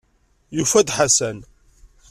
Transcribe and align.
Yufa-d 0.55 0.89
Ḥasan. 0.97 1.37